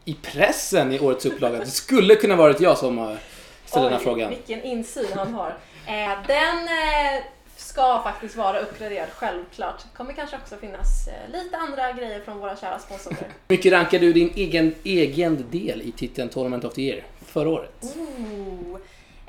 [0.05, 1.59] i pressen i årets upplaga?
[1.59, 3.17] Det skulle kunna varit jag som
[3.65, 4.31] ställde den här frågan.
[4.31, 5.57] vilken insyn han har.
[5.87, 7.23] Eh, den eh,
[7.57, 9.83] ska faktiskt vara uppgraderad, självklart.
[9.95, 13.17] kommer kanske också finnas eh, lite andra grejer från våra kära sponsorer.
[13.19, 17.49] Hur mycket rankar du din egen, egen del i titeln Tournament of the Year förra
[17.49, 17.85] året?
[17.97, 18.42] Ooh.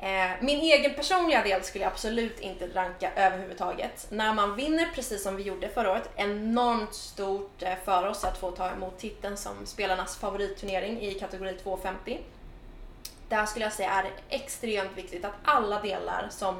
[0.04, 4.06] Eh, min egen personliga del skulle jag absolut inte ranka överhuvudtaget.
[4.10, 8.38] När man vinner precis som vi gjorde förra året, enormt stort eh, för oss att
[8.38, 12.20] få ta emot titeln som spelarnas favoritturnering i kategori 250.
[13.28, 16.56] Där skulle jag säga är det extremt viktigt att alla delar som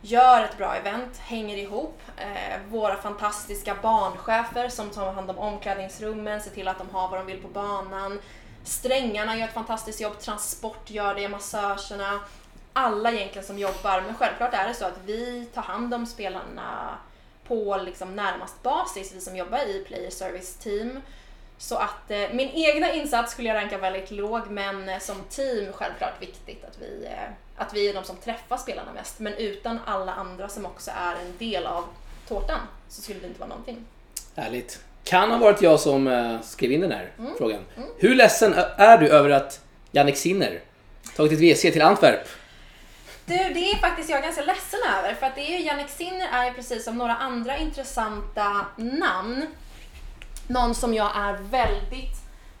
[0.00, 2.00] gör ett bra event hänger ihop.
[2.16, 7.18] Eh, våra fantastiska barnchefer som tar hand om omklädningsrummen, ser till att de har vad
[7.18, 8.20] de vill på banan.
[8.64, 12.20] Strängarna gör ett fantastiskt jobb, transport gör det, Massagerna.
[12.72, 16.98] Alla egentligen som jobbar, men självklart är det så att vi tar hand om spelarna
[17.48, 21.00] på liksom närmast basis, vi som jobbar i player service team.
[21.58, 25.72] Så att eh, min egna insats skulle jag ranka väldigt låg, men eh, som team
[25.72, 29.18] självklart viktigt att vi, eh, att vi är de som träffar spelarna mest.
[29.18, 31.84] Men utan alla andra som också är en del av
[32.28, 33.84] tårtan så skulle det inte vara någonting.
[34.36, 34.80] Härligt.
[35.04, 37.64] Kan ha varit jag som eh, skrev in den här frågan.
[37.98, 39.60] Hur ledsen är du över att
[39.92, 40.60] Jannik Sinner
[41.16, 42.28] tagit ett WC till Antwerp?
[43.30, 46.28] Du, det är faktiskt jag ganska ledsen över för att det är ju Jannik Sinner
[46.32, 49.46] är ju precis som några andra intressanta namn.
[50.46, 52.16] Någon som jag är väldigt,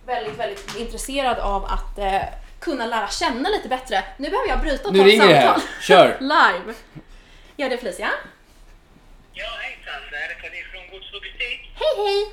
[0.06, 2.22] väldigt, väldigt intresserad av att eh,
[2.60, 4.04] kunna lära känna lite bättre.
[4.16, 5.46] Nu behöver jag bryta och Nu ta ett ringer det här.
[5.46, 5.62] samtal.
[5.80, 6.16] Kör!
[6.20, 6.74] Live.
[7.56, 8.10] Ja, det är Felicia.
[9.32, 10.02] Ja, hejsan.
[10.10, 11.60] Det här är Kadir från Gods Butik.
[11.80, 12.32] Hej, hej!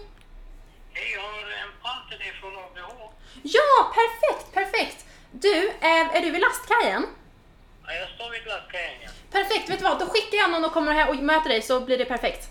[0.93, 3.11] Hej, jag har en pall till dig från ABH.
[3.43, 5.05] Ja, perfekt, perfekt!
[5.31, 7.05] Du, eh, är du vid lastkajen?
[7.87, 9.09] Ja, jag står vid ja.
[9.31, 9.99] Perfekt, vet du vad?
[9.99, 12.47] Då skickar jag någon och kommer här och möter dig så blir det perfekt.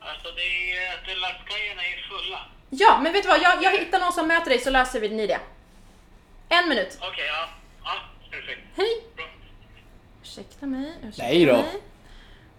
[0.00, 2.40] Alltså, det är, lastkajerna är fulla.
[2.70, 3.42] Ja, men vet du vad?
[3.42, 5.40] Jag, jag hittar någon som möter dig så löser vi ni det.
[6.48, 6.98] En minut.
[7.00, 7.48] Okej, ja.
[7.84, 7.94] Ja,
[8.30, 8.60] perfekt.
[8.76, 9.02] Hej!
[9.16, 9.24] Bra.
[10.22, 11.52] Ursäkta mig, ursäkta Nej då.
[11.52, 11.80] mig.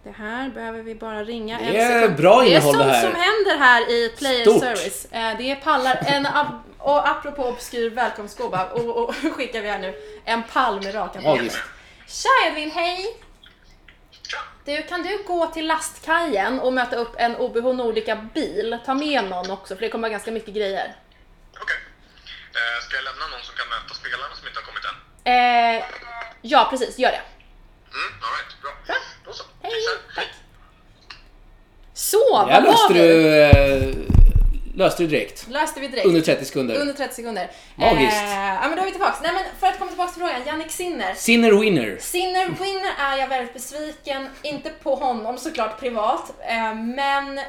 [0.03, 3.01] Det här behöver vi bara ringa Det är bra Det är innehåll sånt det här.
[3.01, 4.59] som händer här i Player Stort.
[4.63, 5.05] Service.
[5.11, 6.27] Eh, Det är pallar, en,
[6.77, 11.57] och apropå obskyr välkomstgåva, och, och skickar vi här nu en pall med raka Magiskt.
[12.07, 13.17] Tja Edvin, hej!
[14.27, 14.37] Tja!
[14.65, 18.77] Du, kan du gå till lastkajen och möta upp en OBH Nordica bil?
[18.85, 20.95] Ta med någon också, för det kommer ganska mycket grejer.
[21.61, 21.77] Okej.
[22.55, 25.77] Eh, ska jag lämna någon som kan möta spelarna som inte har kommit än?
[25.77, 25.85] Eh,
[26.41, 27.21] ja, precis, gör det.
[27.97, 28.71] Mm, alright, bra.
[28.85, 28.95] Bra.
[29.25, 29.43] Då så.
[29.61, 29.73] Hej,
[30.15, 30.27] tack.
[31.93, 34.06] Så, här var löste du, eh,
[34.77, 35.47] löste du direkt.
[35.49, 36.07] Löste vi direkt.
[36.07, 36.75] Under 30 sekunder.
[36.75, 37.51] Under 30 sekunder.
[37.75, 38.17] Magiskt.
[38.17, 39.19] Eh, ja men då är vi tillbaks.
[39.21, 41.13] Nej men för att komma tillbaks till frågan, Jannik Sinner.
[41.13, 41.97] Sinner winner.
[42.01, 47.39] Sinner Winner är jag väldigt besviken, inte på honom såklart privat, eh, men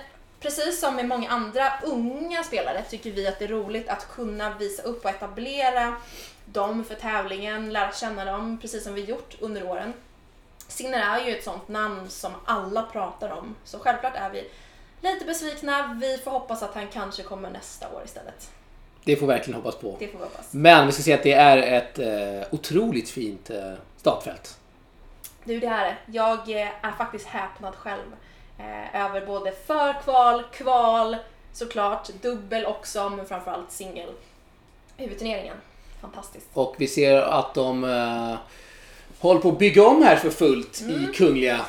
[0.40, 4.54] precis som med många andra unga spelare tycker vi att det är roligt att kunna
[4.58, 5.96] visa upp och etablera
[6.44, 9.92] dem för tävlingen, lära känna dem, precis som vi gjort under åren.
[10.68, 14.50] Sinner är ju ett sånt namn som alla pratar om, så självklart är vi
[15.00, 15.98] lite besvikna.
[16.00, 18.50] Vi får hoppas att han kanske kommer nästa år istället.
[19.04, 19.96] Det får vi verkligen hoppas på.
[19.98, 20.46] Det får vi hoppas.
[20.50, 24.58] Men vi ska säga att det är ett eh, otroligt fint eh, startfält.
[25.44, 28.16] Du, det här är Jag eh, är faktiskt häpnad själv
[28.58, 31.16] eh, över både förkval, kval,
[31.52, 34.08] såklart, dubbel också, men framförallt singel.
[34.96, 35.56] Huvudturneringen.
[36.00, 36.46] Fantastiskt.
[36.54, 38.34] Och vi ser att de eh,
[39.18, 41.04] håller på att bygga om här för fullt Mm.
[41.04, 41.60] i Kungliga.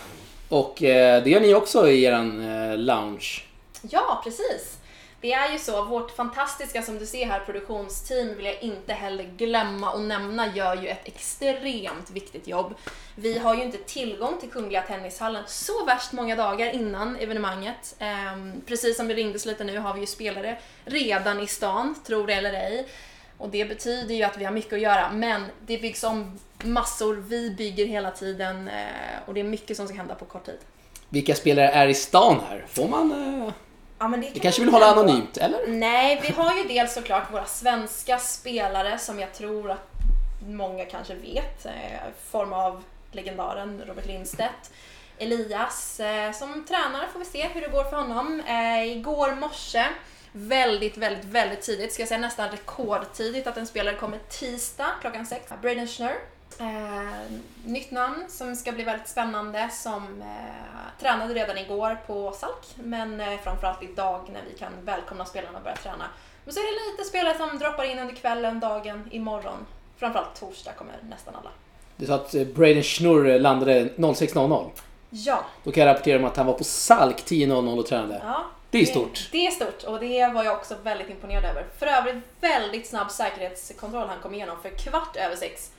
[0.49, 3.43] Och eh, det gör ni också i eh, lounge.
[3.81, 4.79] Ja, precis.
[5.21, 9.23] Det är ju så, vårt fantastiska som du ser här produktionsteam vill jag inte heller
[9.23, 12.75] glömma och nämna gör ju ett extremt viktigt jobb.
[13.15, 17.95] Vi har ju inte tillgång till Kungliga Tennishallen så värst många dagar innan evenemanget.
[17.99, 22.27] Ehm, precis som det ringdes lite nu har vi ju spelare redan i stan, tror
[22.27, 22.87] det eller ej.
[23.37, 27.15] Och det betyder ju att vi har mycket att göra, men det byggs om massor,
[27.15, 28.83] vi bygger hela tiden eh,
[29.25, 30.59] och det är mycket som ska hända på kort tid.
[31.09, 32.65] Vilka spelare är i stan här?
[32.69, 33.11] Får man...
[33.47, 33.53] Eh,
[34.01, 35.67] Ja, men det vi kan kanske man vill hålla anonymt, eller?
[35.67, 39.87] Nej, vi har ju dels såklart våra svenska spelare som jag tror att
[40.47, 41.65] många kanske vet.
[41.65, 44.71] eh, I form av legendaren Robert Lindstedt.
[45.17, 48.39] Elias eh, som tränare får vi se hur det går för honom.
[48.47, 49.85] Eh, igår morse,
[50.31, 55.25] väldigt, väldigt, väldigt tidigt, ska jag säga nästan rekordtidigt att en spelare kommer tisdag klockan
[55.25, 55.51] sex.
[55.61, 56.15] Braden Schnurr.
[56.59, 57.31] Eh,
[57.65, 63.21] nytt namn som ska bli väldigt spännande som eh, tränade redan igår på Salk men
[63.21, 66.05] eh, framförallt idag när vi kan välkomna spelarna att börja träna.
[66.45, 69.65] Men så är det lite spelare som droppar in under kvällen, dagen, imorgon.
[69.97, 71.49] Framförallt torsdag kommer nästan alla.
[71.95, 74.69] Du sa att eh, Braden Schnurr landade 06.00.
[75.09, 78.21] Ja, Då kan jag rapportera om att han var på Salk 10.00 och tränade.
[78.25, 78.45] ja.
[78.71, 79.29] Det är stort.
[79.31, 81.65] Det är stort och det var jag också väldigt imponerad över.
[81.79, 84.57] För övrigt väldigt snabb säkerhetskontroll han kom igenom.
[84.61, 85.71] För kvart över sex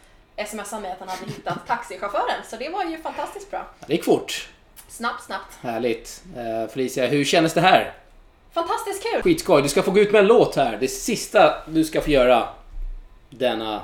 [0.48, 2.42] smsade mig att han hade hittat taxichauffören.
[2.50, 3.66] Så det var ju fantastiskt bra.
[3.86, 4.48] Det gick fort.
[4.88, 5.58] Snabbt, snabbt.
[5.62, 6.22] Härligt.
[6.36, 7.92] Eh, Felicia, hur kändes det här?
[8.52, 9.22] Fantastiskt kul!
[9.22, 9.62] Skitskoj.
[9.62, 10.76] Du ska få gå ut med en låt här.
[10.80, 12.48] Det sista du ska få göra
[13.30, 13.82] denna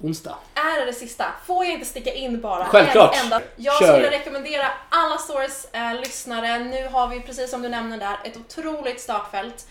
[0.00, 0.36] onsdag.
[0.54, 1.24] Är det det sista?
[1.46, 3.16] Får jag inte sticka in bara Självklart.
[3.16, 3.40] en enda?
[3.56, 3.86] Jag Kör.
[3.92, 8.36] skulle rekommendera alla Stories eh, lyssnare, nu har vi precis som du nämnde där ett
[8.36, 9.66] otroligt startfält.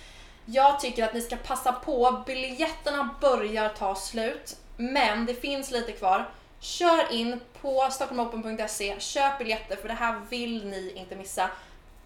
[0.45, 5.91] Jag tycker att ni ska passa på, biljetterna börjar ta slut, men det finns lite
[5.91, 6.29] kvar.
[6.59, 11.49] Kör in på stockholmopen.se, köp biljetter för det här vill ni inte missa.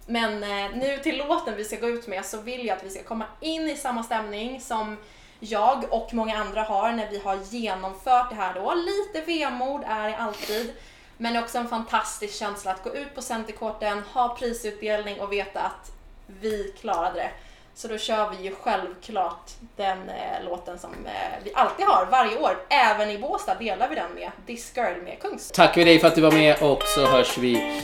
[0.06, 2.90] Men eh, nu till låten vi ska gå ut med så vill jag att vi
[2.90, 4.98] ska komma in i samma stämning som
[5.40, 8.74] jag och många andra har när vi har genomfört det här då.
[8.74, 10.74] Lite vemod är det alltid,
[11.18, 15.92] men också en fantastisk känsla att gå ut på Centerkorten, ha prisutdelning och veta att
[16.28, 17.32] vi klarade det.
[17.80, 21.12] Så då kör vi ju självklart den eh, låten som eh,
[21.44, 22.58] vi alltid har varje år.
[22.70, 25.52] Även i Båstad delar vi den med This Girl med Kungs.
[25.52, 27.82] Tackar vi dig för att du var med och så hörs vi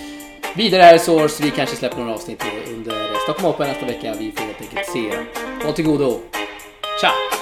[0.55, 1.43] vidare här i Source.
[1.43, 4.15] Vi kanske släpper några avsnitt under Stockholm Open nästa vecka.
[4.19, 5.12] Vi får helt enkelt se.
[5.65, 6.19] Håll till godo.
[7.01, 7.35] Ciao!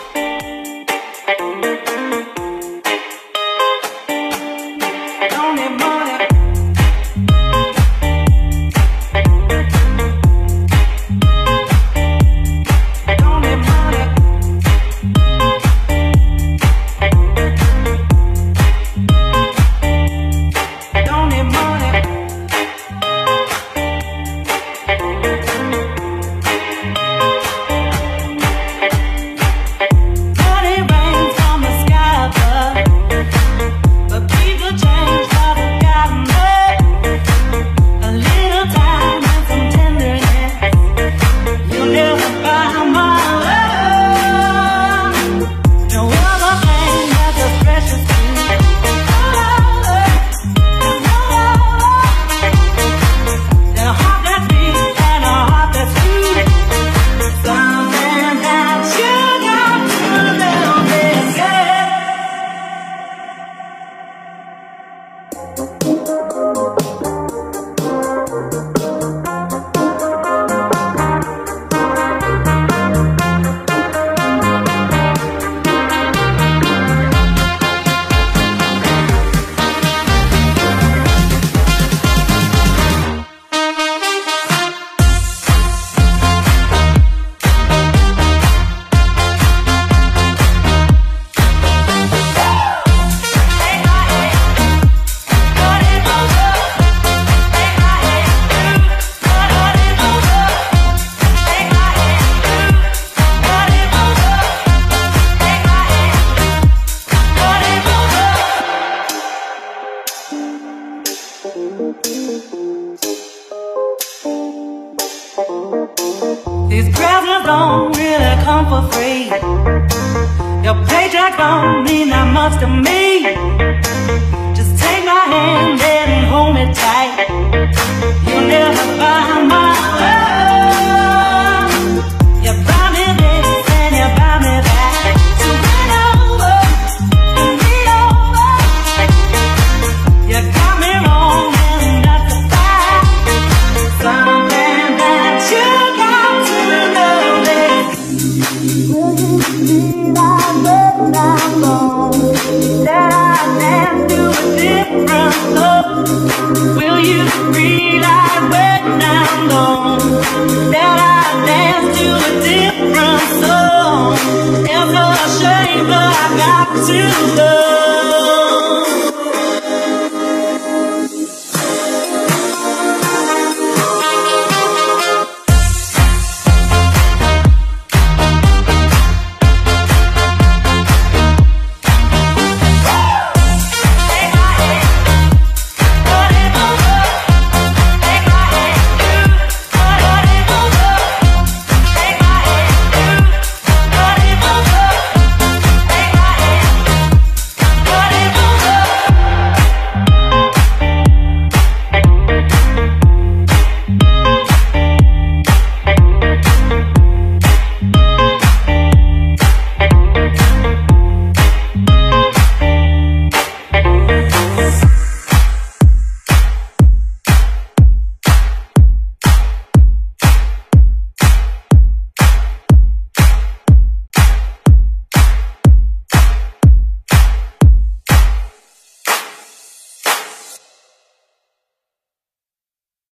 [122.53, 122.92] wants to make